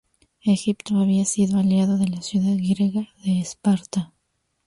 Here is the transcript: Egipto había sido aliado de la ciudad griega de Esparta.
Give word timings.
Egipto 0.45 0.97
había 0.97 1.25
sido 1.25 1.59
aliado 1.59 1.99
de 1.99 2.07
la 2.07 2.23
ciudad 2.23 2.53
griega 2.57 3.07
de 3.23 3.39
Esparta. 3.39 4.15